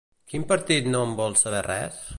Quin 0.31 0.45
partit 0.51 0.89
no 0.95 1.03
en 1.09 1.15
vol 1.21 1.39
saber 1.43 1.65
res? 1.71 2.05